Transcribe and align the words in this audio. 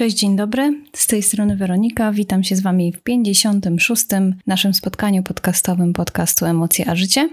Cześć, 0.00 0.16
dzień 0.16 0.36
dobry. 0.36 0.82
Z 0.92 1.06
tej 1.06 1.22
strony 1.22 1.56
Weronika. 1.56 2.12
Witam 2.12 2.44
się 2.44 2.56
z 2.56 2.60
Wami 2.60 2.92
w 2.92 3.02
56. 3.02 4.06
naszym 4.46 4.74
spotkaniu 4.74 5.22
podcastowym 5.22 5.92
podcastu 5.92 6.46
Emocje 6.46 6.88
a 6.88 6.96
Życie. 6.96 7.28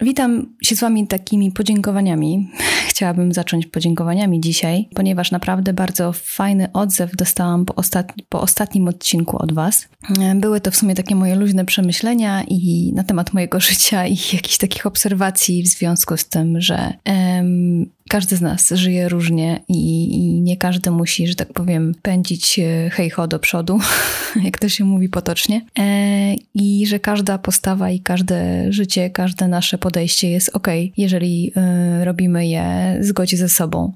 Witam 0.00 0.54
się 0.62 0.76
z 0.76 0.80
Wami 0.80 1.06
takimi 1.06 1.52
podziękowaniami. 1.52 2.48
Chciałabym 2.90 3.32
zacząć 3.32 3.66
podziękowaniami 3.66 4.40
dzisiaj, 4.40 4.88
ponieważ 4.94 5.30
naprawdę 5.30 5.72
bardzo 5.72 6.12
fajny 6.12 6.72
odzew 6.72 7.16
dostałam 7.16 7.64
po, 7.64 7.74
ostatni, 7.74 8.24
po 8.28 8.40
ostatnim 8.40 8.88
odcinku 8.88 9.42
od 9.42 9.52
Was. 9.52 9.88
Były 10.34 10.60
to 10.60 10.70
w 10.70 10.76
sumie 10.76 10.94
takie 10.94 11.14
moje 11.14 11.36
luźne 11.36 11.64
przemyślenia 11.64 12.44
i 12.48 12.92
na 12.94 13.04
temat 13.04 13.32
mojego 13.32 13.60
życia 13.70 14.06
i 14.06 14.16
jakichś 14.32 14.58
takich 14.58 14.86
obserwacji 14.86 15.62
w 15.62 15.68
związku 15.68 16.16
z 16.16 16.28
tym, 16.28 16.60
że 16.60 16.92
em, 17.04 17.90
każdy 18.08 18.36
z 18.36 18.40
nas 18.40 18.70
żyje 18.70 19.08
różnie 19.08 19.60
i, 19.68 20.14
i, 20.14 20.40
nie 20.40 20.56
każdy 20.56 20.90
musi, 20.90 21.26
że 21.26 21.34
tak 21.34 21.52
powiem, 21.52 21.94
pędzić 22.02 22.60
hejho 22.90 23.28
do 23.28 23.38
przodu, 23.38 23.78
jak 24.44 24.58
to 24.58 24.68
się 24.68 24.84
mówi 24.84 25.08
potocznie. 25.08 25.64
E, 25.78 26.34
I 26.54 26.86
że 26.86 26.98
każda 26.98 27.38
postawa 27.38 27.90
i 27.90 28.00
każde 28.00 28.72
życie, 28.72 29.10
każde 29.10 29.48
nasze 29.48 29.78
podejście 29.78 30.30
jest 30.30 30.50
ok, 30.56 30.68
jeżeli 30.96 31.52
e, 31.56 32.04
robimy 32.04 32.46
je 32.46 32.98
w 33.00 33.04
zgodzie 33.04 33.36
ze 33.36 33.48
sobą. 33.48 33.92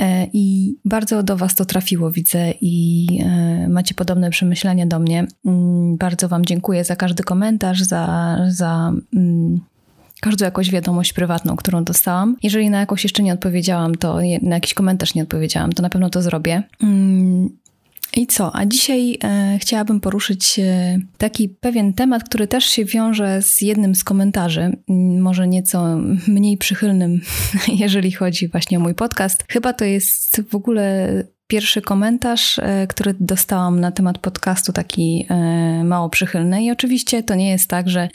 E, 0.00 0.26
I 0.32 0.74
bardzo 0.84 1.22
do 1.22 1.36
Was 1.36 1.54
to 1.54 1.64
trafiło, 1.64 2.10
widzę, 2.10 2.52
i 2.60 3.06
e, 3.24 3.68
macie 3.68 3.94
podobne 3.94 4.30
przemyślenia 4.30 4.86
do 4.86 4.98
mnie. 4.98 5.26
Mm, 5.46 5.96
bardzo 5.96 6.28
Wam 6.28 6.44
dziękuję 6.44 6.84
za 6.84 6.96
każdy 6.96 7.22
komentarz, 7.22 7.82
za. 7.82 8.36
za 8.48 8.92
mm, 9.14 9.60
każdą 10.26 10.44
jakąś 10.44 10.70
wiadomość 10.70 11.12
prywatną, 11.12 11.56
którą 11.56 11.84
dostałam. 11.84 12.36
Jeżeli 12.42 12.70
na 12.70 12.80
jakąś 12.80 13.04
jeszcze 13.04 13.22
nie 13.22 13.32
odpowiedziałam, 13.32 13.94
to 13.94 14.18
na 14.42 14.54
jakiś 14.54 14.74
komentarz 14.74 15.14
nie 15.14 15.22
odpowiedziałam, 15.22 15.72
to 15.72 15.82
na 15.82 15.90
pewno 15.90 16.10
to 16.10 16.22
zrobię. 16.22 16.62
Mm, 16.82 17.48
I 18.16 18.26
co? 18.26 18.56
A 18.56 18.66
dzisiaj 18.66 19.18
e, 19.24 19.58
chciałabym 19.60 20.00
poruszyć 20.00 20.58
e, 20.58 20.98
taki 21.18 21.48
pewien 21.48 21.92
temat, 21.92 22.24
który 22.24 22.46
też 22.46 22.64
się 22.64 22.84
wiąże 22.84 23.42
z 23.42 23.60
jednym 23.60 23.94
z 23.94 24.04
komentarzy, 24.04 24.60
mm, 24.60 25.20
może 25.20 25.48
nieco 25.48 25.98
mniej 26.28 26.56
przychylnym, 26.56 27.20
jeżeli 27.84 28.12
chodzi 28.12 28.48
właśnie 28.48 28.78
o 28.78 28.80
mój 28.80 28.94
podcast. 28.94 29.44
Chyba 29.48 29.72
to 29.72 29.84
jest 29.84 30.42
w 30.50 30.54
ogóle 30.54 31.08
pierwszy 31.46 31.82
komentarz, 31.82 32.58
e, 32.58 32.86
który 32.86 33.14
dostałam 33.20 33.80
na 33.80 33.92
temat 33.92 34.18
podcastu, 34.18 34.72
taki 34.72 35.26
e, 35.28 35.84
mało 35.84 36.08
przychylny. 36.08 36.64
I 36.64 36.70
oczywiście 36.70 37.22
to 37.22 37.34
nie 37.34 37.50
jest 37.50 37.70
tak, 37.70 37.88
że 37.88 38.08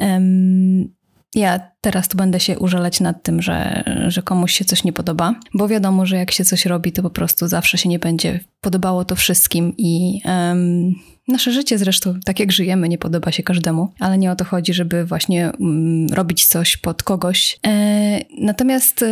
ja 1.36 1.60
teraz 1.82 2.08
tu 2.08 2.18
będę 2.18 2.40
się 2.40 2.60
użalać 2.60 3.00
nad 3.00 3.24
tym, 3.24 3.42
że, 3.42 3.84
że 4.08 4.22
komuś 4.22 4.54
się 4.54 4.66
coś 4.66 4.84
nie 4.84 4.94
podoba, 4.94 5.36
bo 5.54 5.68
wiadomo, 5.68 6.06
że 6.06 6.18
jak 6.18 6.32
się 6.32 6.46
coś 6.46 6.66
robi, 6.66 6.92
to 6.92 7.02
po 7.02 7.10
prostu 7.10 7.48
zawsze 7.48 7.78
się 7.78 7.90
nie 7.90 8.00
będzie 8.00 8.40
podobało 8.62 9.06
to 9.06 9.16
wszystkim 9.16 9.74
i 9.78 10.22
um, 10.26 10.96
nasze 11.28 11.52
życie 11.52 11.78
zresztą, 11.78 12.20
tak 12.26 12.40
jak 12.40 12.52
żyjemy, 12.52 12.90
nie 12.90 12.98
podoba 12.98 13.32
się 13.32 13.44
każdemu, 13.44 13.94
ale 14.00 14.18
nie 14.18 14.32
o 14.32 14.36
to 14.36 14.46
chodzi, 14.46 14.74
żeby 14.74 15.06
właśnie 15.06 15.52
um, 15.60 16.08
robić 16.08 16.46
coś 16.46 16.78
pod 16.78 17.04
kogoś. 17.04 17.60
E, 17.68 18.20
natomiast 18.38 19.04
e, 19.04 19.08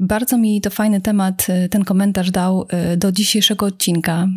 bardzo 0.00 0.38
mi 0.38 0.60
to 0.60 0.70
fajny 0.70 1.00
temat, 1.00 1.46
e, 1.48 1.68
ten 1.68 1.84
komentarz 1.84 2.30
dał 2.30 2.66
e, 2.68 2.96
do 2.96 3.12
dzisiejszego 3.12 3.66
odcinka, 3.66 4.28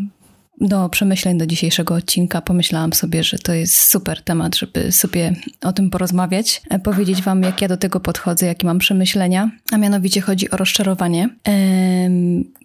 do 0.62 0.90
przemyśleń 0.90 1.38
do 1.38 1.46
dzisiejszego 1.46 1.96
odcinka 1.96 2.42
pomyślałam 2.42 2.94
sobie, 2.94 3.24
że 3.24 3.38
to 3.40 3.54
jest 3.54 3.76
super 3.76 4.22
temat, 4.22 4.56
żeby 4.56 4.92
sobie 4.92 5.36
o 5.62 5.74
tym 5.74 5.90
porozmawiać, 5.90 6.62
e, 6.70 6.80
powiedzieć 6.80 7.22
Wam, 7.22 7.44
jak 7.44 7.62
ja 7.62 7.68
do 7.68 7.78
tego 7.78 8.00
podchodzę, 8.00 8.46
jakie 8.46 8.68
mam 8.68 8.80
przemyślenia. 8.80 9.52
A 9.72 9.78
mianowicie 9.78 10.22
chodzi 10.22 10.52
o 10.52 10.58
rozczarowanie, 10.58 11.30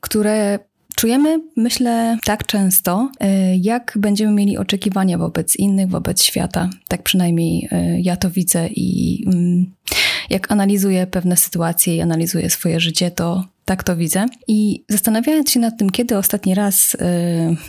które 0.00 0.58
czujemy, 0.96 1.40
myślę, 1.56 2.18
tak 2.24 2.46
często, 2.46 3.10
e, 3.20 3.56
jak 3.56 3.94
będziemy 3.96 4.32
mieli 4.32 4.58
oczekiwania 4.58 5.18
wobec 5.18 5.56
innych, 5.56 5.88
wobec 5.88 6.22
świata. 6.22 6.70
Tak 6.88 7.02
przynajmniej 7.02 7.68
e, 7.72 8.00
ja 8.00 8.16
to 8.16 8.30
widzę 8.30 8.68
i 8.68 9.24
mm, 9.26 9.66
jak 10.30 10.52
analizuję 10.52 11.06
pewne 11.06 11.36
sytuacje 11.36 11.96
i 11.96 12.00
analizuję 12.00 12.50
swoje 12.50 12.80
życie, 12.80 13.10
to 13.10 13.44
tak 13.64 13.84
to 13.84 13.96
widzę. 13.96 14.26
I 14.48 14.84
zastanawiając 14.88 15.50
się 15.50 15.60
nad 15.60 15.78
tym, 15.78 15.90
kiedy 15.90 16.18
ostatni 16.18 16.54
raz 16.54 16.94
y, 16.94 16.98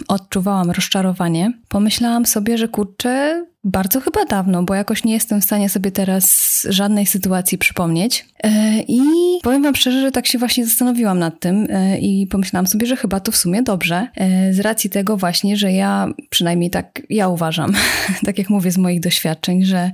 odczuwałam 0.08 0.72
rozczarowanie, 0.72 1.54
pomyślałam 1.70 2.26
sobie, 2.26 2.58
że 2.58 2.68
kurczę, 2.68 3.46
bardzo 3.64 4.02
chyba 4.02 4.26
dawno, 4.26 4.64
bo 4.64 4.76
jakoś 4.76 5.04
nie 5.04 5.14
jestem 5.14 5.42
w 5.42 5.44
stanie 5.44 5.70
sobie 5.70 5.92
teraz 5.92 6.68
żadnej 6.70 7.06
sytuacji 7.06 7.58
przypomnieć. 7.58 8.26
Y, 8.46 8.50
I 8.88 9.02
powiem 9.44 9.64
Wam 9.64 9.76
szczerze, 9.76 10.02
że 10.02 10.12
tak 10.12 10.28
się 10.28 10.38
właśnie 10.38 10.66
zastanowiłam 10.66 11.20
nad 11.20 11.40
tym 11.40 11.72
y, 11.72 11.98
i 12.00 12.28
pomyślałam 12.28 12.68
sobie, 12.68 12.88
że 12.88 12.96
chyba 12.96 13.20
to 13.20 13.32
w 13.32 13.36
sumie 13.36 13.64
dobrze, 13.64 14.08
y, 14.50 14.54
z 14.54 14.60
racji 14.60 14.90
tego 14.90 15.18
właśnie, 15.18 15.58
że 15.58 15.72
ja, 15.72 16.08
przynajmniej 16.30 16.70
tak 16.70 17.02
ja 17.10 17.28
uważam, 17.28 17.74
tak 18.26 18.38
jak 18.38 18.50
mówię 18.50 18.72
z 18.72 18.78
moich 18.78 19.00
doświadczeń, 19.00 19.66
że 19.66 19.92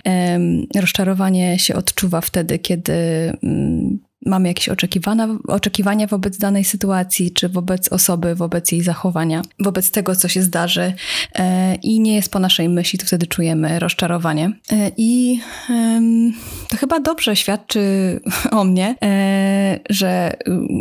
rozczarowanie 0.75 1.59
się 1.59 1.75
odczuwa 1.75 2.21
wtedy, 2.21 2.59
kiedy 2.59 2.93
mm, 3.43 3.99
mamy 4.25 4.47
jakieś 4.47 4.69
oczekiwania, 5.47 6.07
wobec 6.07 6.38
danej 6.38 6.63
sytuacji, 6.63 7.31
czy 7.31 7.50
wobec 7.50 7.88
osoby, 7.88 8.35
wobec 8.35 8.72
jej 8.72 8.81
zachowania, 8.81 9.41
wobec 9.59 9.91
tego, 9.91 10.16
co 10.16 10.28
się 10.28 10.41
zdarzy 10.41 10.94
e, 11.35 11.75
i 11.75 12.00
nie 12.00 12.16
jest 12.16 12.31
po 12.31 12.40
naszej 12.40 12.69
myśli, 12.69 13.00
to 13.00 13.06
wtedy 13.06 13.28
czujemy 13.28 13.79
rozczarowanie. 13.79 14.52
E, 14.72 14.91
I 14.97 15.40
to 16.69 16.78
chyba 16.78 17.00
dobrze 17.00 17.35
świadczy 17.35 17.81
o 18.59 18.63
mnie, 18.63 18.96
e, 19.03 19.79
że 19.90 20.34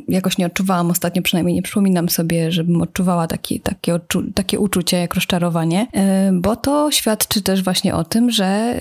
jakoś 0.08 0.38
nie 0.38 0.46
odczuwałam 0.46 0.90
ostatnio, 0.90 1.22
przynajmniej 1.22 1.54
nie 1.54 1.62
przypominam 1.62 2.08
sobie, 2.08 2.52
żebym 2.52 2.82
odczuwała 2.82 3.26
taki, 3.26 3.60
takie, 3.60 3.94
odczu 3.94 4.32
takie 4.32 4.58
uczucie 4.58 4.96
jak 4.96 5.14
rozczarowanie, 5.14 5.86
bo 6.32 6.56
to 6.56 6.90
świadczy 6.90 7.42
też 7.42 7.62
właśnie 7.62 7.94
o 7.94 8.04
tym, 8.04 8.30
że 8.30 8.80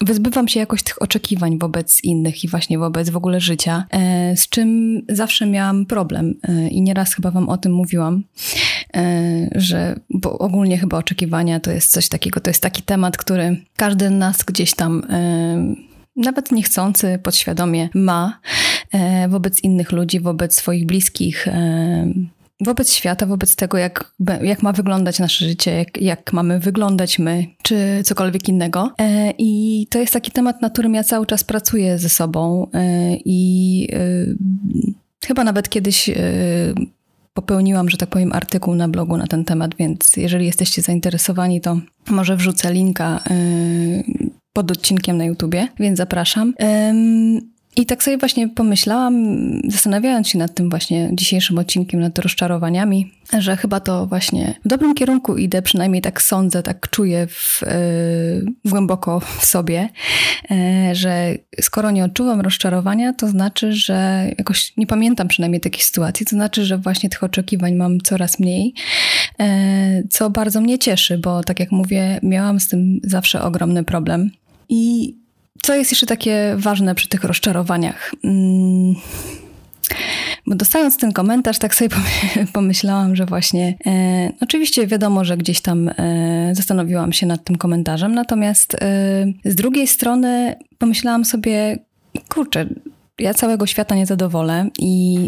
wyzbywam 0.00 0.48
się 0.48 0.60
jakoś 0.60 0.82
tych 0.82 1.02
oczekiwań 1.02 1.58
wobec 1.58 2.04
innych 2.04 2.44
i 2.44 2.48
właśnie 2.48 2.78
wobec 2.78 3.10
w 3.10 3.16
ogóle 3.16 3.40
życia 3.40 3.79
E, 3.90 4.36
z 4.36 4.48
czym 4.48 5.02
zawsze 5.08 5.46
miałam 5.46 5.86
problem 5.86 6.34
e, 6.42 6.68
i 6.68 6.82
nieraz 6.82 7.14
chyba 7.14 7.30
Wam 7.30 7.48
o 7.48 7.56
tym 7.56 7.72
mówiłam, 7.72 8.24
e, 8.96 9.48
że 9.54 10.00
bo 10.10 10.38
ogólnie 10.38 10.78
chyba 10.78 10.98
oczekiwania 10.98 11.60
to 11.60 11.70
jest 11.70 11.92
coś 11.92 12.08
takiego, 12.08 12.40
to 12.40 12.50
jest 12.50 12.62
taki 12.62 12.82
temat, 12.82 13.16
który 13.16 13.56
każdy 13.76 14.10
nas 14.10 14.36
gdzieś 14.44 14.74
tam 14.74 15.02
nawet 16.16 16.52
niechcący, 16.52 17.18
podświadomie 17.22 17.88
ma 17.94 18.40
wobec 19.28 19.64
innych 19.64 19.92
ludzi, 19.92 20.20
wobec 20.20 20.54
swoich 20.54 20.86
bliskich, 20.86 21.46
wobec 22.60 22.92
świata, 22.92 23.26
wobec 23.26 23.56
tego, 23.56 23.78
jak, 23.78 24.12
jak 24.42 24.62
ma 24.62 24.72
wyglądać 24.72 25.18
nasze 25.18 25.44
życie, 25.44 25.70
jak, 25.76 26.02
jak 26.02 26.32
mamy 26.32 26.60
wyglądać 26.60 27.18
my, 27.18 27.46
czy 27.62 28.02
cokolwiek 28.04 28.48
innego. 28.48 28.90
E, 29.00 29.32
I 29.38 29.86
to 29.90 29.98
jest 29.98 30.12
taki 30.12 30.30
temat, 30.30 30.62
na 30.62 30.70
którym 30.70 30.94
ja 30.94 31.04
cały 31.04 31.26
czas 31.26 31.44
pracuję 31.44 31.98
ze 31.98 32.08
sobą 32.08 32.66
e, 32.74 33.16
i 33.24 33.88
e, 33.92 35.26
chyba 35.26 35.44
nawet 35.44 35.68
kiedyś 35.68 36.10
popełniłam, 37.34 37.90
że 37.90 37.96
tak 37.96 38.08
powiem, 38.08 38.32
artykuł 38.32 38.74
na 38.74 38.88
blogu 38.88 39.16
na 39.16 39.26
ten 39.26 39.44
temat, 39.44 39.74
więc 39.78 40.16
jeżeli 40.16 40.46
jesteście 40.46 40.82
zainteresowani, 40.82 41.60
to 41.60 41.80
może 42.10 42.36
wrzucę 42.36 42.72
linka 42.72 43.20
pod 44.52 44.70
odcinkiem 44.70 45.16
na 45.16 45.24
YouTubie, 45.24 45.68
więc 45.78 45.98
zapraszam. 45.98 46.54
I 47.76 47.86
tak 47.86 48.02
sobie 48.02 48.18
właśnie 48.18 48.48
pomyślałam, 48.48 49.14
zastanawiając 49.68 50.28
się 50.28 50.38
nad 50.38 50.54
tym 50.54 50.70
właśnie 50.70 51.10
dzisiejszym 51.12 51.58
odcinkiem, 51.58 52.00
nad 52.00 52.18
rozczarowaniami, 52.18 53.12
że 53.38 53.56
chyba 53.56 53.80
to 53.80 54.06
właśnie 54.06 54.54
w 54.64 54.68
dobrym 54.68 54.94
kierunku 54.94 55.36
idę, 55.36 55.62
przynajmniej 55.62 56.02
tak 56.02 56.22
sądzę, 56.22 56.62
tak 56.62 56.90
czuję 56.90 57.26
w, 57.26 57.62
yy, 57.62 58.70
głęboko 58.70 59.20
w 59.20 59.44
sobie, 59.44 59.88
yy, 60.50 60.94
że 60.94 61.34
skoro 61.60 61.90
nie 61.90 62.04
odczuwam 62.04 62.40
rozczarowania, 62.40 63.12
to 63.12 63.28
znaczy, 63.28 63.72
że 63.72 64.26
jakoś 64.38 64.76
nie 64.76 64.86
pamiętam 64.86 65.28
przynajmniej 65.28 65.60
takiej 65.60 65.82
sytuacji, 65.82 66.26
to 66.26 66.30
znaczy, 66.30 66.64
że 66.64 66.78
właśnie 66.78 67.10
tych 67.10 67.24
oczekiwań 67.24 67.74
mam 67.74 68.00
coraz 68.00 68.38
mniej, 68.38 68.74
yy, 69.38 69.46
co 70.10 70.30
bardzo 70.30 70.60
mnie 70.60 70.78
cieszy, 70.78 71.18
bo 71.18 71.42
tak 71.42 71.60
jak 71.60 71.72
mówię, 71.72 72.20
miałam 72.22 72.60
z 72.60 72.68
tym 72.68 73.00
zawsze 73.04 73.42
ogromny 73.42 73.84
problem. 73.84 74.30
I 74.68 75.14
co 75.62 75.74
jest 75.74 75.90
jeszcze 75.90 76.06
takie 76.06 76.54
ważne 76.58 76.94
przy 76.94 77.08
tych 77.08 77.24
rozczarowaniach? 77.24 78.12
Hmm. 78.22 78.94
Bo 80.46 80.54
dostając 80.54 80.96
ten 80.96 81.12
komentarz, 81.12 81.58
tak 81.58 81.74
sobie 81.74 81.88
pomyślałam, 82.52 83.16
że 83.16 83.26
właśnie, 83.26 83.76
e, 83.86 84.32
oczywiście 84.40 84.86
wiadomo, 84.86 85.24
że 85.24 85.36
gdzieś 85.36 85.60
tam 85.60 85.88
e, 85.88 86.50
zastanowiłam 86.52 87.12
się 87.12 87.26
nad 87.26 87.44
tym 87.44 87.56
komentarzem, 87.56 88.14
natomiast 88.14 88.74
e, 88.74 88.78
z 89.44 89.54
drugiej 89.54 89.86
strony 89.86 90.54
pomyślałam 90.78 91.24
sobie, 91.24 91.78
kurczę, 92.28 92.68
ja 93.18 93.34
całego 93.34 93.66
świata 93.66 93.94
nie 93.94 94.06
zadowolę 94.06 94.68
i 94.78 95.18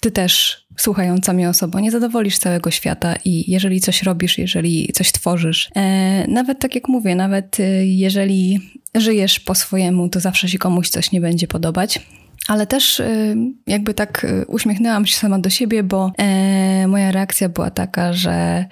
ty 0.00 0.10
też, 0.10 0.66
słuchająca 0.78 1.32
mnie 1.32 1.48
osoba, 1.48 1.80
nie 1.80 1.90
zadowolisz 1.90 2.38
całego 2.38 2.70
świata 2.70 3.14
i 3.24 3.50
jeżeli 3.50 3.80
coś 3.80 4.02
robisz, 4.02 4.38
jeżeli 4.38 4.92
coś 4.94 5.12
tworzysz, 5.12 5.70
e, 5.76 6.26
nawet 6.28 6.58
tak 6.58 6.74
jak 6.74 6.88
mówię, 6.88 7.14
nawet 7.14 7.60
e, 7.60 7.86
jeżeli 7.86 8.60
żyjesz 8.94 9.40
po 9.40 9.54
swojemu, 9.54 10.08
to 10.08 10.20
zawsze 10.20 10.48
się 10.48 10.58
komuś 10.58 10.88
coś 10.88 11.12
nie 11.12 11.20
będzie 11.20 11.46
podobać. 11.46 12.00
ale 12.48 12.66
też 12.66 13.02
jakby 13.66 13.94
tak 13.94 14.26
uśmiechnęłam 14.46 15.06
się 15.06 15.16
sama 15.16 15.38
do 15.38 15.50
siebie, 15.50 15.82
bo 15.82 16.12
moja 16.88 17.12
reakcja 17.12 17.48
była 17.48 17.70
taka, 17.70 18.12
że 18.12 18.64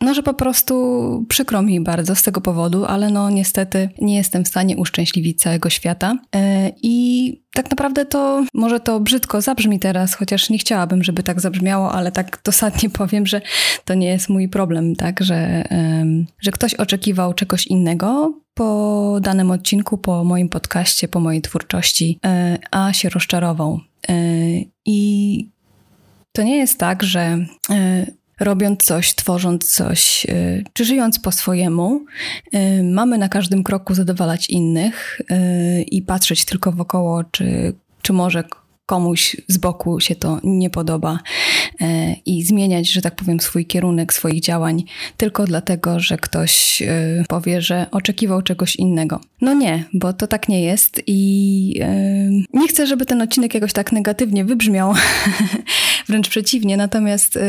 no, 0.00 0.14
że 0.14 0.22
po 0.22 0.34
prostu 0.34 1.24
przykro 1.28 1.62
mi 1.62 1.80
bardzo 1.80 2.14
z 2.14 2.22
tego 2.22 2.40
powodu, 2.40 2.84
ale 2.84 3.10
no 3.10 3.30
niestety 3.30 3.88
nie 4.00 4.16
jestem 4.16 4.44
w 4.44 4.48
stanie 4.48 4.76
uszczęśliwić 4.76 5.40
całego 5.40 5.70
świata. 5.70 6.18
E, 6.34 6.72
I 6.82 7.40
tak 7.52 7.70
naprawdę 7.70 8.06
to 8.06 8.44
może 8.54 8.80
to 8.80 9.00
brzydko 9.00 9.40
zabrzmi 9.40 9.78
teraz, 9.78 10.14
chociaż 10.14 10.50
nie 10.50 10.58
chciałabym, 10.58 11.04
żeby 11.04 11.22
tak 11.22 11.40
zabrzmiało, 11.40 11.92
ale 11.92 12.12
tak 12.12 12.40
dosadnie 12.44 12.90
powiem, 13.00 13.26
że 13.26 13.40
to 13.84 13.94
nie 13.94 14.08
jest 14.08 14.28
mój 14.28 14.48
problem, 14.48 14.96
tak, 14.96 15.24
że, 15.24 15.64
że 16.40 16.50
ktoś 16.50 16.74
oczekiwał 16.74 17.34
czegoś 17.34 17.66
innego 17.66 18.34
po 18.54 19.18
danym 19.22 19.50
odcinku, 19.50 19.98
po 19.98 20.24
moim 20.24 20.48
podcaście, 20.48 21.08
po 21.08 21.20
mojej 21.20 21.42
twórczości, 21.42 22.18
e, 22.24 22.58
a 22.70 22.92
się 22.92 23.08
rozczarował. 23.08 23.80
E, 24.08 24.14
I 24.86 25.48
to 26.32 26.42
nie 26.42 26.56
jest 26.56 26.78
tak, 26.78 27.02
że 27.02 27.38
robiąc 28.40 28.84
coś, 28.84 29.14
tworząc 29.14 29.74
coś, 29.74 30.26
y, 30.28 30.64
czy 30.72 30.84
żyjąc 30.84 31.18
po 31.18 31.32
swojemu, 31.32 32.04
y, 32.54 32.82
mamy 32.82 33.18
na 33.18 33.28
każdym 33.28 33.62
kroku 33.62 33.94
zadowalać 33.94 34.50
innych 34.50 35.20
y, 35.20 35.82
i 35.82 36.02
patrzeć 36.02 36.44
tylko 36.44 36.72
wokoło, 36.72 37.24
czy, 37.24 37.72
czy 38.02 38.12
może 38.12 38.44
komuś 38.86 39.36
z 39.48 39.58
boku 39.58 40.00
się 40.00 40.14
to 40.14 40.40
nie 40.44 40.70
podoba 40.70 41.18
i 42.26 42.44
zmieniać, 42.44 42.90
że 42.90 43.02
tak 43.02 43.14
powiem, 43.14 43.40
swój 43.40 43.66
kierunek 43.66 44.12
swoich 44.12 44.40
działań 44.40 44.84
tylko 45.16 45.44
dlatego, 45.44 46.00
że 46.00 46.18
ktoś 46.18 46.82
powie, 47.28 47.62
że 47.62 47.86
oczekiwał 47.90 48.42
czegoś 48.42 48.76
innego. 48.76 49.20
No 49.40 49.54
nie, 49.54 49.84
bo 49.94 50.12
to 50.12 50.26
tak 50.26 50.48
nie 50.48 50.62
jest 50.62 51.02
i 51.06 51.80
nie 52.52 52.68
chcę, 52.68 52.86
żeby 52.86 53.06
ten 53.06 53.22
odcinek 53.22 53.54
jakoś 53.54 53.72
tak 53.72 53.92
negatywnie 53.92 54.44
wybrzmiał, 54.44 54.94
wręcz 56.10 56.28
przeciwnie. 56.28 56.76
Natomiast, 56.76 57.36
y, 57.36 57.40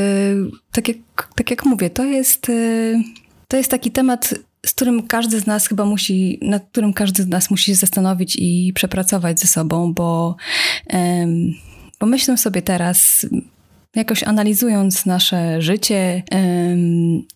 tak 0.72 0.88
jak, 0.88 0.98
tak 1.36 1.50
jak 1.50 1.66
mówię, 1.66 1.90
to 1.90 2.06
jest, 2.06 2.50
y, 2.50 3.04
to 3.48 3.58
jest 3.58 3.72
taki 3.72 3.92
temat, 3.92 4.34
z 4.66 4.74
którym 4.74 5.08
każdy 5.08 5.40
z 5.40 5.48
nas 5.48 5.68
chyba 5.68 5.86
musi, 5.86 6.40
nad 6.42 6.63
którym 6.72 6.94
każdy 6.94 7.24
z 7.24 7.28
nas 7.28 7.52
musi 7.52 7.66
się 7.66 7.75
zastanowić 7.75 8.36
i 8.40 8.72
przepracować 8.75 9.40
ze 9.40 9.48
sobą, 9.48 9.94
bo, 9.94 10.36
bo 12.00 12.08
sobie 12.38 12.62
teraz, 12.62 13.25
jakoś 13.96 14.24
analizując 14.24 15.06
nasze 15.06 15.62
życie, 15.62 16.24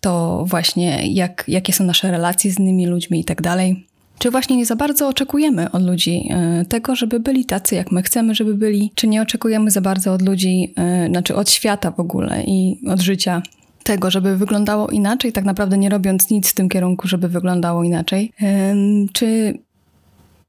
to 0.00 0.44
właśnie 0.48 1.12
jak, 1.12 1.44
jakie 1.48 1.72
są 1.72 1.84
nasze 1.84 2.10
relacje 2.10 2.52
z 2.52 2.58
innymi 2.58 2.86
ludźmi 2.86 3.20
i 3.20 3.24
tak 3.24 3.42
dalej 3.42 3.86
czy 4.18 4.30
właśnie 4.30 4.56
nie 4.56 4.66
za 4.66 4.76
bardzo 4.76 5.08
oczekujemy 5.08 5.70
od 5.70 5.82
ludzi 5.82 6.28
e, 6.30 6.64
tego, 6.64 6.96
żeby 6.96 7.20
byli 7.20 7.44
tacy, 7.44 7.74
jak 7.74 7.92
my 7.92 8.02
chcemy, 8.02 8.34
żeby 8.34 8.54
byli? 8.54 8.92
Czy 8.94 9.08
nie 9.08 9.22
oczekujemy 9.22 9.70
za 9.70 9.80
bardzo 9.80 10.12
od 10.12 10.22
ludzi, 10.22 10.72
e, 10.76 11.08
znaczy 11.08 11.34
od 11.34 11.50
świata 11.50 11.90
w 11.90 12.00
ogóle 12.00 12.42
i 12.46 12.78
od 12.88 13.00
życia 13.00 13.42
tego, 13.82 14.10
żeby 14.10 14.36
wyglądało 14.36 14.88
inaczej, 14.88 15.32
tak 15.32 15.44
naprawdę 15.44 15.78
nie 15.78 15.88
robiąc 15.88 16.30
nic 16.30 16.50
w 16.50 16.54
tym 16.54 16.68
kierunku, 16.68 17.08
żeby 17.08 17.28
wyglądało 17.28 17.84
inaczej? 17.84 18.32
Czy 19.12 19.58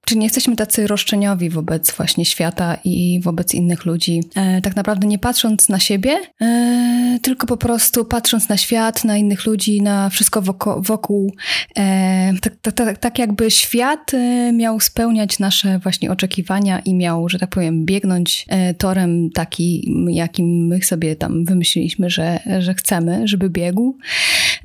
czy 0.07 0.17
nie 0.17 0.25
jesteśmy 0.25 0.55
tacy 0.55 0.87
roszczeniowi 0.87 1.49
wobec 1.49 1.91
właśnie 1.91 2.25
świata 2.25 2.77
i 2.83 3.19
wobec 3.23 3.53
innych 3.53 3.85
ludzi? 3.85 4.23
E, 4.35 4.61
tak 4.61 4.75
naprawdę 4.75 5.07
nie 5.07 5.19
patrząc 5.19 5.69
na 5.69 5.79
siebie, 5.79 6.17
e, 6.41 7.19
tylko 7.21 7.47
po 7.47 7.57
prostu 7.57 8.05
patrząc 8.05 8.49
na 8.49 8.57
świat, 8.57 9.03
na 9.03 9.17
innych 9.17 9.45
ludzi, 9.45 9.81
na 9.81 10.09
wszystko 10.09 10.41
woko 10.41 10.81
wokół. 10.81 11.33
E, 11.77 12.33
tak, 12.41 12.53
tak, 12.61 12.73
tak, 12.73 12.97
tak, 12.97 13.19
jakby 13.19 13.51
świat 13.51 14.13
e, 14.13 14.51
miał 14.53 14.79
spełniać 14.79 15.39
nasze 15.39 15.79
właśnie 15.79 16.11
oczekiwania 16.11 16.79
i 16.79 16.93
miał, 16.93 17.29
że 17.29 17.39
tak 17.39 17.49
powiem, 17.49 17.85
biegnąć 17.85 18.45
e, 18.49 18.73
torem 18.73 19.29
taki, 19.29 19.93
jakim 20.07 20.67
my 20.67 20.83
sobie 20.83 21.15
tam 21.15 21.45
wymyśliliśmy, 21.45 22.09
że, 22.09 22.39
że 22.59 22.73
chcemy, 22.73 23.27
żeby 23.27 23.49
biegł. 23.49 23.97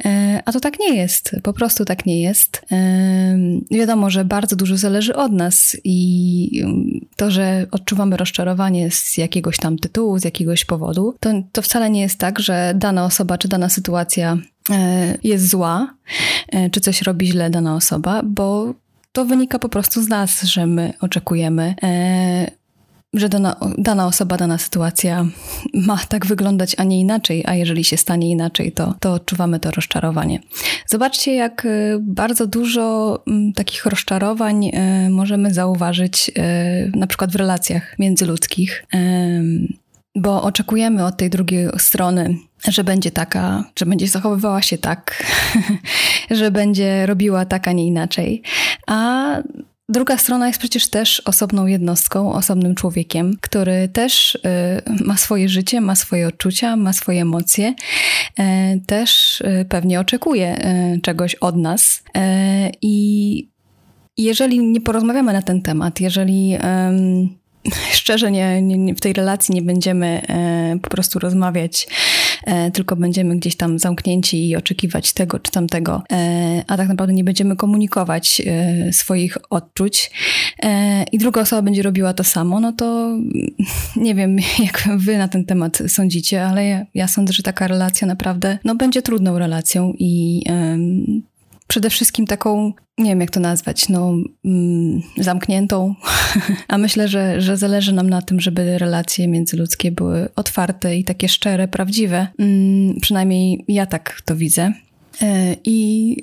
E, 0.04 0.42
a 0.44 0.52
to 0.52 0.60
tak 0.60 0.80
nie 0.80 0.96
jest. 0.96 1.36
Po 1.42 1.52
prostu 1.52 1.84
tak 1.84 2.06
nie 2.06 2.22
jest. 2.22 2.66
Wiadomo, 3.70 4.10
że 4.10 4.24
bardzo 4.24 4.56
dużo 4.56 4.76
zależy 4.76 5.16
od 5.16 5.31
nas 5.32 5.76
i 5.84 6.62
um, 6.64 7.00
to, 7.16 7.30
że 7.30 7.66
odczuwamy 7.70 8.16
rozczarowanie 8.16 8.90
z 8.90 9.16
jakiegoś 9.18 9.56
tam 9.56 9.78
tytułu, 9.78 10.18
z 10.18 10.24
jakiegoś 10.24 10.64
powodu, 10.64 11.14
to, 11.20 11.30
to 11.52 11.62
wcale 11.62 11.90
nie 11.90 12.00
jest 12.00 12.18
tak, 12.18 12.38
że 12.38 12.72
dana 12.76 13.04
osoba 13.04 13.38
czy 13.38 13.48
dana 13.48 13.68
sytuacja 13.68 14.38
e, 14.70 15.18
jest 15.22 15.48
zła, 15.48 15.94
e, 16.48 16.70
czy 16.70 16.80
coś 16.80 17.02
robi 17.02 17.26
źle 17.26 17.50
dana 17.50 17.76
osoba, 17.76 18.22
bo 18.24 18.74
to 19.12 19.24
wynika 19.24 19.58
po 19.58 19.68
prostu 19.68 20.02
z 20.02 20.08
nas, 20.08 20.42
że 20.42 20.66
my 20.66 20.92
oczekujemy 21.00 21.74
że 23.14 23.28
dana, 23.28 23.56
dana 23.78 24.06
osoba, 24.06 24.36
dana 24.36 24.58
sytuacja 24.58 25.26
ma 25.74 25.98
tak 26.08 26.26
wyglądać, 26.26 26.74
a 26.78 26.84
nie 26.84 27.00
inaczej, 27.00 27.44
a 27.46 27.54
jeżeli 27.54 27.84
się 27.84 27.96
stanie 27.96 28.30
inaczej, 28.30 28.72
to, 28.72 28.94
to 29.00 29.12
odczuwamy 29.12 29.60
to 29.60 29.70
rozczarowanie. 29.70 30.40
Zobaczcie, 30.86 31.34
jak 31.34 31.64
y, 31.64 31.98
bardzo 32.00 32.46
dużo 32.46 33.18
mm, 33.26 33.52
takich 33.52 33.86
rozczarowań 33.86 34.66
y, 34.66 34.72
możemy 35.10 35.54
zauważyć 35.54 36.30
y, 36.38 36.92
na 36.96 37.06
przykład 37.06 37.32
w 37.32 37.36
relacjach 37.36 37.98
międzyludzkich, 37.98 38.86
bo 40.14 40.42
oczekujemy 40.42 41.04
od 41.04 41.16
tej 41.16 41.30
drugiej 41.30 41.68
strony, 41.78 42.36
że 42.68 42.84
będzie 42.84 43.10
taka, 43.10 43.64
że 43.78 43.86
będzie 43.86 44.08
zachowywała 44.08 44.62
się 44.62 44.78
tak, 44.78 45.24
że 46.30 46.50
będzie 46.50 47.06
robiła 47.06 47.44
tak, 47.44 47.68
a 47.68 47.72
nie 47.72 47.86
inaczej. 47.86 48.42
A 48.86 49.36
Druga 49.88 50.18
strona 50.18 50.46
jest 50.46 50.58
przecież 50.58 50.90
też 50.90 51.20
osobną 51.20 51.66
jednostką, 51.66 52.32
osobnym 52.32 52.74
człowiekiem, 52.74 53.36
który 53.40 53.88
też 53.88 54.34
y, 54.34 54.38
ma 55.04 55.16
swoje 55.16 55.48
życie, 55.48 55.80
ma 55.80 55.94
swoje 55.94 56.28
odczucia, 56.28 56.76
ma 56.76 56.92
swoje 56.92 57.22
emocje, 57.22 57.74
y, 58.40 58.42
też 58.86 59.40
y, 59.40 59.66
pewnie 59.68 60.00
oczekuje 60.00 60.66
y, 60.96 61.00
czegoś 61.00 61.34
od 61.34 61.56
nas. 61.56 62.02
Y, 62.16 62.20
I 62.82 63.48
jeżeli 64.16 64.58
nie 64.58 64.80
porozmawiamy 64.80 65.32
na 65.32 65.42
ten 65.42 65.62
temat, 65.62 66.00
jeżeli 66.00 66.58
szczerze 67.92 68.30
nie, 68.30 68.62
nie, 68.62 68.94
w 68.94 69.00
tej 69.00 69.12
relacji 69.12 69.54
nie 69.54 69.62
będziemy 69.62 70.22
e, 70.28 70.78
po 70.82 70.90
prostu 70.90 71.18
rozmawiać, 71.18 71.88
tylko 72.72 72.96
będziemy 72.96 73.36
gdzieś 73.36 73.56
tam 73.56 73.78
zamknięci 73.78 74.48
i 74.48 74.56
oczekiwać 74.56 75.12
tego 75.12 75.38
czy 75.38 75.52
tamtego, 75.52 76.02
e, 76.12 76.64
a 76.66 76.76
tak 76.76 76.88
naprawdę 76.88 77.14
nie 77.14 77.24
będziemy 77.24 77.56
komunikować 77.56 78.42
e, 78.46 78.92
swoich 78.92 79.38
odczuć. 79.50 80.10
E, 80.62 81.04
i 81.12 81.18
druga 81.18 81.40
osoba 81.40 81.62
będzie 81.62 81.82
robiła 81.82 82.14
to 82.14 82.24
samo, 82.24 82.60
no 82.60 82.72
to 82.72 83.18
nie 83.96 84.14
wiem, 84.14 84.36
jak 84.66 84.88
wy 84.96 85.18
na 85.18 85.28
ten 85.28 85.44
temat 85.44 85.82
sądzicie, 85.88 86.44
ale 86.44 86.66
ja, 86.66 86.86
ja 86.94 87.08
sądzę, 87.08 87.32
że 87.32 87.42
taka 87.42 87.68
relacja 87.68 88.06
naprawdę 88.06 88.58
no, 88.64 88.74
będzie 88.74 89.02
trudną 89.02 89.38
relacją 89.38 89.92
i 89.98 90.42
przede 91.72 91.90
wszystkim 91.90 92.26
taką, 92.26 92.72
nie 92.98 93.10
wiem 93.10 93.20
jak 93.20 93.30
to 93.30 93.40
nazwać, 93.40 93.88
no 93.88 94.14
mm, 94.44 95.02
zamkniętą, 95.18 95.94
a 96.68 96.78
myślę, 96.78 97.08
że, 97.08 97.40
że 97.40 97.56
zależy 97.56 97.92
nam 97.92 98.10
na 98.10 98.22
tym, 98.22 98.40
żeby 98.40 98.78
relacje 98.78 99.28
międzyludzkie 99.28 99.92
były 99.92 100.28
otwarte 100.36 100.96
i 100.96 101.04
takie 101.04 101.28
szczere, 101.28 101.68
prawdziwe. 101.68 102.26
Mm, 102.38 103.00
przynajmniej 103.00 103.64
ja 103.68 103.86
tak 103.86 104.22
to 104.24 104.36
widzę. 104.36 104.72
E, 105.22 105.56
I 105.64 106.16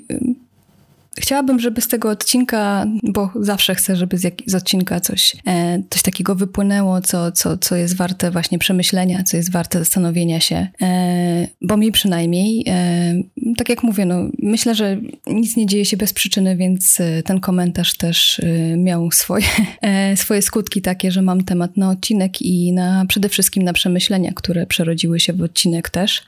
Chciałabym, 1.20 1.60
żeby 1.60 1.80
z 1.80 1.88
tego 1.88 2.10
odcinka, 2.10 2.86
bo 3.02 3.30
zawsze 3.40 3.74
chcę, 3.74 3.96
żeby 3.96 4.18
z, 4.18 4.24
jak, 4.24 4.34
z 4.46 4.54
odcinka 4.54 5.00
coś, 5.00 5.36
e, 5.46 5.82
coś 5.90 6.02
takiego 6.02 6.34
wypłynęło, 6.34 7.00
co, 7.00 7.32
co, 7.32 7.58
co 7.58 7.76
jest 7.76 7.96
warte 7.96 8.30
właśnie 8.30 8.58
przemyślenia, 8.58 9.22
co 9.22 9.36
jest 9.36 9.52
warte 9.52 9.78
zastanowienia 9.78 10.40
się, 10.40 10.68
e, 10.82 11.48
bo 11.62 11.76
mi 11.76 11.92
przynajmniej, 11.92 12.64
e, 12.66 13.14
tak 13.56 13.68
jak 13.68 13.82
mówię, 13.82 14.04
no, 14.04 14.14
myślę, 14.38 14.74
że 14.74 15.00
nic 15.26 15.56
nie 15.56 15.66
dzieje 15.66 15.84
się 15.84 15.96
bez 15.96 16.12
przyczyny, 16.12 16.56
więc 16.56 17.00
e, 17.00 17.22
ten 17.22 17.40
komentarz 17.40 17.96
też 17.96 18.40
e, 18.40 18.76
miał 18.76 19.10
swoje, 19.10 19.46
e, 19.82 20.16
swoje 20.16 20.42
skutki 20.42 20.82
takie, 20.82 21.12
że 21.12 21.22
mam 21.22 21.44
temat 21.44 21.76
na 21.76 21.90
odcinek 21.90 22.42
i 22.42 22.72
na, 22.72 23.04
przede 23.08 23.28
wszystkim 23.28 23.62
na 23.62 23.72
przemyślenia, 23.72 24.32
które 24.34 24.66
przerodziły 24.66 25.20
się 25.20 25.32
w 25.32 25.42
odcinek 25.42 25.90
też. 25.90 26.22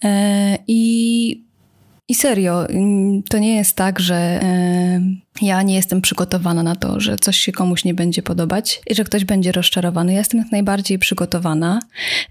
I 0.66 1.51
i 2.08 2.14
serio, 2.14 2.68
mm, 2.68 3.22
to 3.22 3.38
nie 3.38 3.56
jest 3.56 3.76
tak, 3.76 4.00
że 4.00 4.14
e, 4.14 5.00
ja 5.42 5.62
nie 5.62 5.74
jestem 5.74 6.00
przygotowana 6.00 6.62
na 6.62 6.76
to, 6.76 7.00
że 7.00 7.16
coś 7.16 7.36
się 7.36 7.52
komuś 7.52 7.84
nie 7.84 7.94
będzie 7.94 8.22
podobać 8.22 8.82
i 8.90 8.94
że 8.94 9.04
ktoś 9.04 9.24
będzie 9.24 9.52
rozczarowany. 9.52 10.12
Ja 10.12 10.18
jestem 10.18 10.40
jak 10.40 10.52
najbardziej 10.52 10.98
przygotowana 10.98 11.80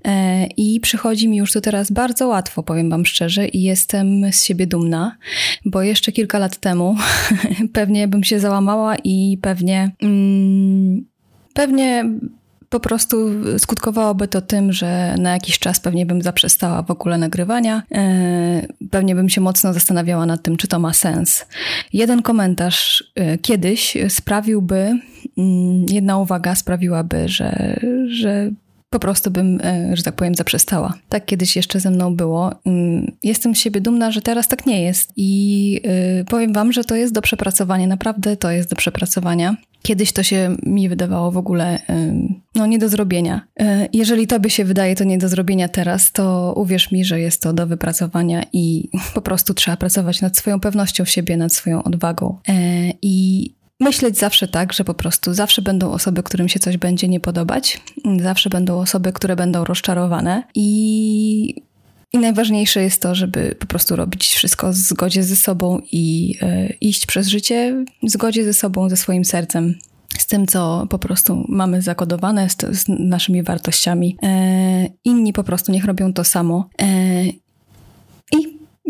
e, 0.05 0.45
i 0.47 0.79
przychodzi 0.79 1.27
mi 1.27 1.37
już 1.37 1.51
to 1.51 1.61
teraz 1.61 1.91
bardzo 1.91 2.27
łatwo, 2.27 2.63
powiem 2.63 2.89
Wam 2.89 3.05
szczerze, 3.05 3.47
i 3.47 3.61
jestem 3.61 4.31
z 4.31 4.43
siebie 4.43 4.67
dumna, 4.67 5.17
bo 5.65 5.81
jeszcze 5.81 6.11
kilka 6.11 6.39
lat 6.39 6.57
temu 6.57 6.95
pewnie 7.73 8.07
bym 8.07 8.23
się 8.23 8.39
załamała 8.39 8.95
i 9.03 9.37
pewnie. 9.41 9.91
Mm, 10.01 11.05
pewnie 11.53 12.05
po 12.71 12.79
prostu 12.79 13.17
skutkowałoby 13.57 14.27
to 14.27 14.41
tym, 14.41 14.73
że 14.73 15.15
na 15.19 15.33
jakiś 15.33 15.59
czas 15.59 15.79
pewnie 15.79 16.05
bym 16.05 16.21
zaprzestała 16.21 16.81
w 16.81 16.91
ogóle 16.91 17.17
nagrywania. 17.17 17.83
E, 17.91 18.67
pewnie 18.91 19.15
bym 19.15 19.29
się 19.29 19.41
mocno 19.41 19.73
zastanawiała 19.73 20.25
nad 20.25 20.41
tym, 20.41 20.57
czy 20.57 20.67
to 20.67 20.79
ma 20.79 20.93
sens. 20.93 21.45
Jeden 21.93 22.21
komentarz 22.21 23.03
e, 23.15 23.37
kiedyś 23.37 23.97
sprawiłby, 24.09 24.99
mm, 25.37 25.85
jedna 25.89 26.17
uwaga 26.17 26.55
sprawiłaby, 26.55 27.27
że, 27.27 27.79
że 28.07 28.51
po 28.91 28.99
prostu 28.99 29.31
bym, 29.31 29.59
e, 29.63 29.97
że 29.97 30.03
tak 30.03 30.15
powiem, 30.15 30.35
zaprzestała. 30.35 30.93
Tak 31.09 31.25
kiedyś 31.25 31.55
jeszcze 31.55 31.79
ze 31.79 31.91
mną 31.91 32.15
było. 32.15 32.51
Mm, 32.65 33.11
jestem 33.23 33.55
z 33.55 33.59
siebie 33.59 33.81
dumna, 33.81 34.11
że 34.11 34.21
teraz 34.21 34.47
tak 34.47 34.65
nie 34.65 34.83
jest 34.83 35.13
i 35.15 35.81
powiem 36.29 36.53
wam, 36.53 36.71
że 36.71 36.83
to 36.83 36.95
jest 36.95 37.13
do 37.13 37.21
przepracowania. 37.21 37.87
Naprawdę 37.87 38.37
to 38.37 38.51
jest 38.51 38.69
do 38.69 38.75
przepracowania. 38.75 39.55
Kiedyś 39.81 40.11
to 40.11 40.23
się 40.23 40.55
mi 40.63 40.89
wydawało 40.89 41.31
w 41.31 41.37
ogóle 41.37 41.79
no, 42.55 42.65
nie 42.65 42.79
do 42.79 42.89
zrobienia. 42.89 43.41
E, 43.59 43.87
jeżeli 43.93 44.27
tobie 44.27 44.49
się 44.49 44.65
wydaje 44.65 44.95
to 44.95 45.03
nie 45.03 45.17
do 45.17 45.29
zrobienia 45.29 45.67
teraz, 45.67 46.11
to 46.11 46.53
uwierz 46.57 46.91
mi, 46.91 47.05
że 47.05 47.19
jest 47.19 47.41
to 47.41 47.53
do 47.53 47.67
wypracowania 47.67 48.43
i 48.53 48.89
po 49.13 49.21
prostu 49.21 49.53
trzeba 49.53 49.77
pracować 49.77 50.21
nad 50.21 50.37
swoją 50.37 50.59
pewnością 50.59 51.05
siebie, 51.05 51.37
nad 51.37 51.53
swoją 51.53 51.83
odwagą. 51.83 52.37
E, 52.47 52.53
I 53.01 53.53
myśleć 53.81 54.17
zawsze 54.17 54.47
tak, 54.47 54.73
że 54.73 54.83
po 54.83 54.93
prostu 54.93 55.33
zawsze 55.33 55.61
będą 55.61 55.91
osoby, 55.91 56.23
którym 56.23 56.49
się 56.49 56.59
coś 56.59 56.77
będzie 56.77 57.07
nie 57.07 57.19
podobać, 57.19 57.81
zawsze 58.21 58.49
będą 58.49 58.79
osoby, 58.79 59.13
które 59.13 59.35
będą 59.35 59.63
rozczarowane 59.63 60.43
i 60.55 61.55
i 62.13 62.17
najważniejsze 62.17 62.83
jest 62.83 63.01
to, 63.01 63.15
żeby 63.15 63.55
po 63.59 63.65
prostu 63.65 63.95
robić 63.95 64.27
wszystko 64.27 64.69
w 64.69 64.75
zgodzie 64.75 65.23
ze 65.23 65.35
sobą 65.35 65.81
i 65.91 66.35
e, 66.41 66.73
iść 66.81 67.05
przez 67.05 67.27
życie 67.27 67.85
w 68.03 68.09
zgodzie 68.09 68.43
ze 68.43 68.53
sobą, 68.53 68.89
ze 68.89 68.97
swoim 68.97 69.25
sercem, 69.25 69.75
z 70.17 70.27
tym, 70.27 70.47
co 70.47 70.87
po 70.89 70.99
prostu 70.99 71.45
mamy 71.49 71.81
zakodowane, 71.81 72.49
z, 72.49 72.55
z 72.55 72.85
naszymi 72.87 73.43
wartościami. 73.43 74.17
E, 74.23 74.87
inni 75.03 75.33
po 75.33 75.43
prostu 75.43 75.71
niech 75.71 75.85
robią 75.85 76.13
to 76.13 76.23
samo. 76.23 76.69
E, 76.81 76.85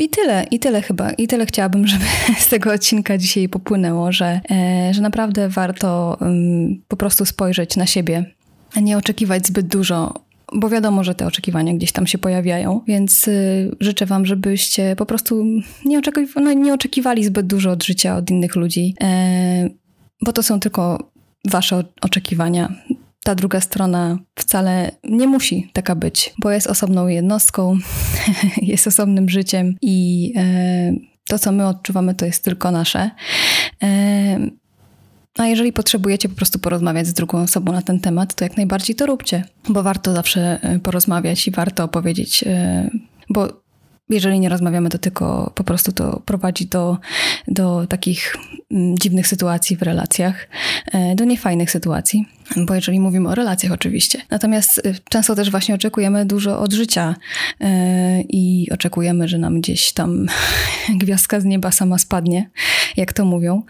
I 0.01 0.09
tyle, 0.09 0.45
i 0.51 0.59
tyle 0.59 0.81
chyba. 0.81 1.11
I 1.11 1.27
tyle 1.27 1.45
chciałabym, 1.45 1.87
żeby 1.87 2.05
z 2.39 2.47
tego 2.47 2.73
odcinka 2.73 3.17
dzisiaj 3.17 3.49
popłynęło, 3.49 4.11
że, 4.11 4.41
e, 4.51 4.93
że 4.93 5.01
naprawdę 5.01 5.49
warto 5.49 6.17
po 6.87 6.97
prostu 6.97 7.25
spojrzeć 7.25 7.77
na 7.77 7.85
siebie, 7.85 8.25
nie 8.81 8.97
oczekiwać 8.97 9.47
zbyt 9.47 9.67
dużo 9.67 10.13
bo 10.53 10.69
wiadomo, 10.69 11.03
że 11.03 11.15
te 11.15 11.27
oczekiwania 11.27 11.73
gdzieś 11.73 11.91
tam 11.91 12.07
się 12.07 12.17
pojawiają, 12.17 12.81
więc 12.87 13.27
y, 13.27 13.75
życzę 13.79 14.05
Wam, 14.05 14.25
żebyście 14.25 14.95
po 14.95 15.05
prostu 15.05 15.45
nie, 15.85 16.01
no, 16.35 16.53
nie 16.53 16.73
oczekiwali 16.73 17.23
zbyt 17.23 17.47
dużo 17.47 17.71
od 17.71 17.83
życia, 17.83 18.17
od 18.17 18.29
innych 18.29 18.55
ludzi, 18.55 18.95
e, 19.03 19.69
bo 20.21 20.33
to 20.33 20.43
są 20.43 20.59
tylko 20.59 21.11
Wasze 21.47 21.83
oczekiwania. 22.01 22.73
Ta 23.23 23.35
druga 23.35 23.61
strona 23.61 24.17
wcale 24.35 24.91
nie 25.03 25.27
musi 25.27 25.69
taka 25.73 25.95
być, 25.95 26.33
bo 26.41 26.51
jest 26.51 26.67
osobną 26.67 27.07
jednostką, 27.07 27.77
jest 28.61 28.87
osobnym 28.87 29.29
życiem 29.29 29.75
i 29.81 30.33
e, 30.35 30.93
to, 31.27 31.39
co 31.39 31.51
my 31.51 31.67
odczuwamy, 31.67 32.15
to 32.15 32.25
jest 32.25 32.43
tylko 32.43 32.71
nasze. 32.71 33.11
E, 33.83 34.39
a 35.37 35.47
jeżeli 35.47 35.73
potrzebujecie 35.73 36.29
po 36.29 36.35
prostu 36.35 36.59
porozmawiać 36.59 37.07
z 37.07 37.13
drugą 37.13 37.41
osobą 37.41 37.71
na 37.71 37.81
ten 37.81 37.99
temat, 37.99 38.35
to 38.35 38.45
jak 38.45 38.57
najbardziej 38.57 38.95
to 38.95 39.05
róbcie, 39.05 39.43
bo 39.69 39.83
warto 39.83 40.13
zawsze 40.13 40.59
e, 40.61 40.79
porozmawiać 40.79 41.47
i 41.47 41.51
warto 41.51 41.83
opowiedzieć, 41.83 42.43
bo 43.29 43.60
jeżeli 44.11 44.39
nie 44.39 44.49
rozmawiamy, 44.49 44.89
to 44.89 44.97
tylko 44.97 45.51
po 45.55 45.63
prostu 45.63 45.91
to 45.91 46.21
prowadzi 46.25 46.65
do, 46.65 46.97
do 47.47 47.87
takich 47.87 48.35
mm, 48.71 48.97
dziwnych 48.97 49.27
sytuacji 49.27 49.77
w 49.77 49.81
relacjach, 49.81 50.47
e, 50.91 51.15
do 51.15 51.25
niefajnych 51.25 51.71
sytuacji, 51.71 52.25
bo 52.57 52.75
jeżeli 52.75 52.99
mówimy 52.99 53.29
o 53.29 53.35
relacjach 53.35 53.71
oczywiście. 53.71 54.21
Natomiast 54.29 54.81
e, 54.85 54.93
często 55.09 55.35
też 55.35 55.51
właśnie 55.51 55.75
oczekujemy 55.75 56.25
dużo 56.25 56.59
od 56.59 56.73
życia 56.73 57.15
e, 57.59 58.21
i 58.21 58.67
oczekujemy, 58.71 59.27
że 59.27 59.37
nam 59.37 59.61
gdzieś 59.61 59.93
tam 59.93 60.25
gwiazdka 61.01 61.39
z 61.39 61.45
nieba 61.45 61.71
sama 61.71 61.97
spadnie, 61.97 62.49
jak 62.97 63.13
to 63.13 63.25
mówią. 63.25 63.63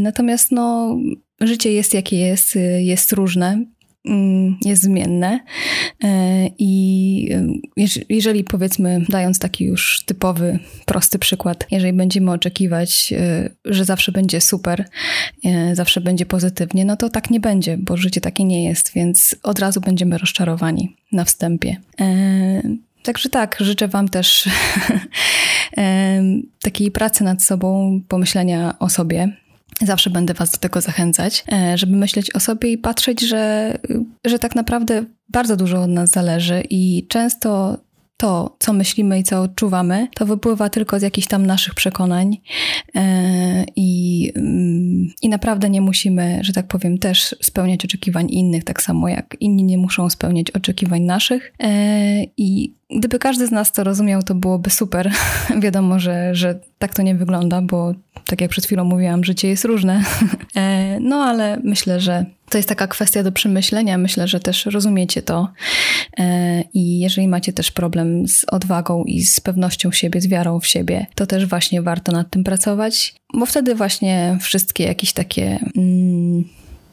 Natomiast 0.00 0.52
no, 0.52 0.96
życie 1.40 1.72
jest 1.72 1.94
jakie 1.94 2.18
jest, 2.18 2.58
jest 2.78 3.12
różne 3.12 3.64
Mm, 4.08 4.56
jest 4.64 4.82
zmienne 4.82 5.40
i 6.58 7.30
e, 7.78 7.94
jeżeli 8.08 8.44
powiedzmy, 8.44 9.04
dając 9.08 9.38
taki 9.38 9.64
już 9.64 10.02
typowy, 10.06 10.58
prosty 10.86 11.18
przykład, 11.18 11.66
jeżeli 11.70 11.92
będziemy 11.92 12.30
oczekiwać, 12.30 13.12
e, 13.12 13.50
że 13.64 13.84
zawsze 13.84 14.12
będzie 14.12 14.40
super, 14.40 14.84
zawsze 15.72 16.00
będzie 16.00 16.26
pozytywnie, 16.26 16.84
no 16.84 16.96
to 16.96 17.08
tak 17.08 17.30
nie 17.30 17.40
będzie, 17.40 17.76
bo 17.78 17.96
życie 17.96 18.20
takie 18.20 18.44
nie 18.44 18.64
jest, 18.64 18.92
więc 18.92 19.36
od 19.42 19.58
razu 19.58 19.80
będziemy 19.80 20.18
rozczarowani 20.18 20.96
na 21.12 21.24
wstępie. 21.24 21.76
Także 23.02 23.28
tak, 23.28 23.56
życzę 23.60 23.88
Wam 23.88 24.08
też 24.08 24.48
takiej 26.62 26.90
pracy 26.90 27.24
nad 27.24 27.42
sobą, 27.42 28.00
pomyślenia 28.08 28.74
o 28.78 28.88
sobie, 28.88 29.32
Zawsze 29.82 30.10
będę 30.10 30.34
Was 30.34 30.50
do 30.50 30.58
tego 30.58 30.80
zachęcać, 30.80 31.44
e, 31.52 31.78
żeby 31.78 31.96
myśleć 31.96 32.34
o 32.34 32.40
sobie 32.40 32.72
i 32.72 32.78
patrzeć, 32.78 33.20
że, 33.20 33.74
że 34.24 34.38
tak 34.38 34.54
naprawdę 34.54 35.04
bardzo 35.28 35.56
dużo 35.56 35.82
od 35.82 35.90
nas 35.90 36.10
zależy 36.10 36.62
i 36.70 37.06
często 37.08 37.78
to, 38.18 38.56
co 38.58 38.72
myślimy 38.72 39.18
i 39.18 39.22
co 39.22 39.42
odczuwamy, 39.42 40.08
to 40.14 40.26
wypływa 40.26 40.68
tylko 40.68 41.00
z 41.00 41.02
jakichś 41.02 41.26
tam 41.26 41.46
naszych 41.46 41.74
przekonań 41.74 42.36
e, 42.94 43.64
i, 43.76 44.32
mm, 44.36 45.08
i 45.22 45.28
naprawdę 45.28 45.70
nie 45.70 45.80
musimy, 45.80 46.38
że 46.42 46.52
tak 46.52 46.66
powiem, 46.66 46.98
też 46.98 47.36
spełniać 47.42 47.84
oczekiwań 47.84 48.26
innych, 48.30 48.64
tak 48.64 48.82
samo 48.82 49.08
jak 49.08 49.36
inni 49.40 49.64
nie 49.64 49.78
muszą 49.78 50.10
spełniać 50.10 50.50
oczekiwań 50.50 51.02
naszych. 51.02 51.52
E, 51.60 52.24
I 52.36 52.74
gdyby 52.96 53.18
każdy 53.18 53.46
z 53.46 53.50
nas 53.50 53.72
to 53.72 53.84
rozumiał, 53.84 54.22
to 54.22 54.34
byłoby 54.34 54.70
super. 54.70 55.12
Wiadomo, 55.62 55.98
że, 55.98 56.34
że 56.34 56.60
tak 56.78 56.94
to 56.94 57.02
nie 57.02 57.14
wygląda, 57.14 57.62
bo 57.62 57.94
tak 58.26 58.40
jak 58.40 58.50
przed 58.50 58.66
chwilą 58.66 58.84
mówiłam, 58.84 59.24
życie 59.24 59.48
jest 59.48 59.64
różne. 59.64 60.02
E, 60.56 61.00
no 61.00 61.16
ale 61.16 61.60
myślę, 61.64 62.00
że 62.00 62.26
to 62.50 62.58
jest 62.58 62.68
taka 62.68 62.86
kwestia 62.86 63.22
do 63.22 63.32
przemyślenia. 63.32 63.98
Myślę, 63.98 64.28
że 64.28 64.40
też 64.40 64.66
rozumiecie 64.66 65.22
to. 65.22 65.48
E, 66.18 66.62
I 66.74 66.98
jeżeli 66.98 67.28
macie 67.28 67.52
też 67.52 67.70
problem 67.70 68.28
z 68.28 68.44
odwagą 68.44 69.04
i 69.04 69.22
z 69.22 69.40
pewnością 69.40 69.92
siebie, 69.92 70.20
z 70.20 70.26
wiarą 70.26 70.60
w 70.60 70.66
siebie, 70.66 71.06
to 71.14 71.26
też 71.26 71.46
właśnie 71.46 71.82
warto 71.82 72.12
nad 72.12 72.30
tym 72.30 72.44
pracować, 72.44 73.14
bo 73.34 73.46
wtedy 73.46 73.74
właśnie 73.74 74.38
wszystkie 74.40 74.84
jakieś 74.84 75.12
takie. 75.12 75.58
Mm, 75.76 76.44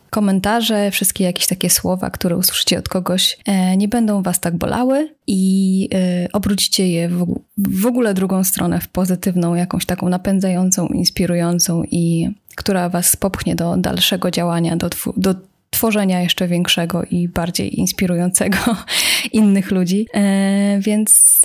komentarze, 0.10 0.92
wszystkie 0.92 1.24
jakieś 1.24 1.48
takie 1.48 1.70
słowa, 1.70 2.10
które 2.10 2.38
usłyszycie 2.38 2.80
od 2.80 2.90
kogoś, 2.90 3.38
e, 3.46 3.78
nie 3.78 3.88
będą 3.88 4.22
was 4.22 4.40
tak 4.40 4.58
bolały 4.58 5.16
i 5.28 5.90
e, 5.94 6.28
obrócicie 6.34 6.90
je 6.90 7.10
w 7.58 7.86
ogóle 7.86 8.14
drugą 8.14 8.44
stronę, 8.44 8.80
w 8.80 8.88
pozytywną, 8.88 9.56
jakąś 9.56 9.86
taką 9.86 10.10
napędzającą, 10.10 10.88
inspirującą 10.88 11.84
i 11.92 12.30
która 12.56 12.90
was 12.90 13.16
popchnie 13.16 13.56
do 13.56 13.78
dalszego 13.78 14.32
działania, 14.32 14.76
do, 14.76 14.90
do 15.18 15.36
tworzenia 15.70 16.22
jeszcze 16.22 16.48
większego 16.48 17.04
i 17.04 17.28
bardziej 17.28 17.80
inspirującego 17.80 18.58
innych 19.34 19.72
ludzi. 19.72 20.08
E, 20.14 20.80
więc 20.80 21.42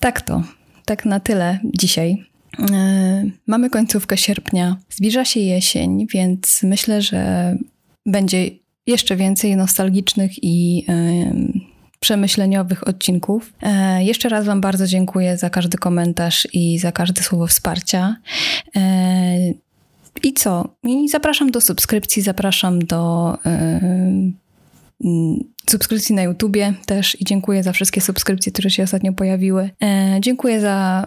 tak 0.00 0.20
to, 0.20 0.42
tak 0.84 1.04
na 1.04 1.20
tyle 1.20 1.58
dzisiaj. 1.64 2.24
Mamy 3.46 3.70
końcówkę 3.70 4.16
sierpnia, 4.16 4.76
zbliża 4.90 5.24
się 5.24 5.40
jesień, 5.40 6.06
więc 6.14 6.60
myślę, 6.62 7.02
że 7.02 7.56
będzie 8.06 8.50
jeszcze 8.86 9.16
więcej 9.16 9.56
nostalgicznych 9.56 10.30
i 10.42 10.86
przemyśleniowych 12.00 12.88
odcinków. 12.88 13.52
E, 13.62 14.04
jeszcze 14.04 14.28
raz 14.28 14.46
Wam 14.46 14.60
bardzo 14.60 14.86
dziękuję 14.86 15.36
za 15.36 15.50
każdy 15.50 15.78
komentarz 15.78 16.48
i 16.52 16.78
za 16.78 16.92
każde 16.92 17.22
słowo 17.22 17.46
wsparcia. 17.46 18.16
E, 18.76 18.80
I 20.22 20.34
co? 20.34 20.68
I 20.82 21.08
zapraszam 21.08 21.50
do 21.50 21.60
subskrypcji, 21.60 22.22
zapraszam 22.22 22.78
do 22.78 23.36
subskrypcji 25.70 26.14
na 26.14 26.22
YouTubie 26.22 26.74
też 26.86 27.20
i 27.20 27.24
dziękuję 27.24 27.62
za 27.62 27.72
wszystkie 27.72 28.00
subskrypcje, 28.00 28.52
które 28.52 28.70
się 28.70 28.82
ostatnio 28.82 29.12
pojawiły. 29.12 29.70
E, 29.82 30.18
dziękuję 30.20 30.60
za 30.60 31.06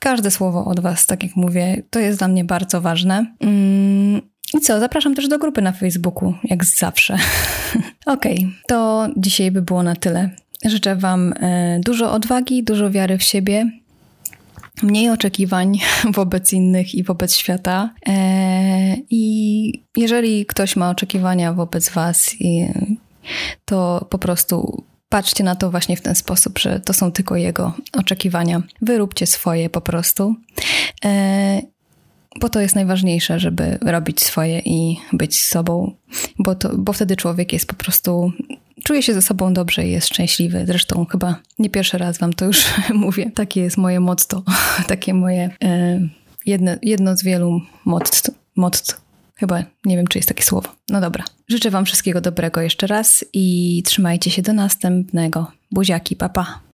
każde 0.00 0.30
słowo 0.30 0.64
od 0.64 0.80
Was, 0.80 1.06
tak 1.06 1.22
jak 1.22 1.36
mówię. 1.36 1.82
To 1.90 2.00
jest 2.00 2.18
dla 2.18 2.28
mnie 2.28 2.44
bardzo 2.44 2.80
ważne. 2.80 3.26
Mm, 3.40 4.20
i 4.54 4.60
co, 4.60 4.80
zapraszam 4.80 5.14
też 5.14 5.28
do 5.28 5.38
grupy 5.38 5.62
na 5.62 5.72
Facebooku, 5.72 6.34
jak 6.44 6.64
zawsze. 6.64 7.14
Okej, 8.06 8.38
okay, 8.38 8.52
to 8.66 9.08
dzisiaj 9.16 9.50
by 9.50 9.62
było 9.62 9.82
na 9.82 9.96
tyle. 9.96 10.30
Życzę 10.64 10.96
Wam 10.96 11.34
e, 11.40 11.80
dużo 11.80 12.12
odwagi, 12.12 12.64
dużo 12.64 12.90
wiary 12.90 13.18
w 13.18 13.22
siebie, 13.22 13.70
mniej 14.82 15.10
oczekiwań 15.10 15.78
wobec 16.14 16.52
innych 16.52 16.94
i 16.94 17.02
wobec 17.02 17.36
świata. 17.36 17.94
E, 18.08 18.96
I 19.10 19.82
jeżeli 19.96 20.46
ktoś 20.46 20.76
ma 20.76 20.90
oczekiwania 20.90 21.52
wobec 21.52 21.90
Was, 21.90 22.36
to 23.64 24.06
po 24.10 24.18
prostu 24.18 24.84
patrzcie 25.08 25.44
na 25.44 25.56
to 25.56 25.70
właśnie 25.70 25.96
w 25.96 26.00
ten 26.00 26.14
sposób, 26.14 26.58
że 26.58 26.80
to 26.80 26.92
są 26.92 27.12
tylko 27.12 27.36
jego 27.36 27.72
oczekiwania. 27.92 28.62
Wyróbcie 28.82 29.26
swoje 29.26 29.70
po 29.70 29.80
prostu. 29.80 30.34
E, 31.04 31.62
bo 32.40 32.48
to 32.48 32.60
jest 32.60 32.74
najważniejsze, 32.74 33.40
żeby 33.40 33.78
robić 33.80 34.22
swoje 34.22 34.58
i 34.58 34.96
być 35.12 35.42
sobą, 35.42 35.94
bo, 36.38 36.54
to, 36.54 36.76
bo 36.78 36.92
wtedy 36.92 37.16
człowiek 37.16 37.52
jest 37.52 37.66
po 37.66 37.74
prostu, 37.74 38.32
czuje 38.82 39.02
się 39.02 39.14
ze 39.14 39.22
sobą 39.22 39.54
dobrze 39.54 39.86
i 39.86 39.90
jest 39.90 40.08
szczęśliwy. 40.08 40.64
Zresztą 40.66 41.06
chyba 41.06 41.36
nie 41.58 41.70
pierwszy 41.70 41.98
raz 41.98 42.18
wam 42.18 42.32
to 42.32 42.44
już 42.44 42.64
mówię. 42.94 43.30
Takie 43.34 43.60
jest 43.60 43.76
moje 43.76 44.00
motto, 44.00 44.42
takie 44.88 45.14
moje 45.14 45.50
e, 45.64 46.00
jedno, 46.46 46.70
jedno 46.82 47.16
z 47.16 47.22
wielu 47.22 47.60
motto. 47.84 48.32
motto. 48.56 48.94
Chyba 49.34 49.62
nie 49.84 49.96
wiem, 49.96 50.06
czy 50.06 50.18
jest 50.18 50.28
takie 50.28 50.44
słowo. 50.44 50.68
No 50.88 51.00
dobra. 51.00 51.24
Życzę 51.48 51.70
Wam 51.70 51.84
wszystkiego 51.84 52.20
dobrego 52.20 52.60
jeszcze 52.60 52.86
raz 52.86 53.24
i 53.32 53.82
trzymajcie 53.86 54.30
się 54.30 54.42
do 54.42 54.52
następnego. 54.52 55.52
Buziaki, 55.70 56.16
papa. 56.16 56.44
Pa. 56.44 56.71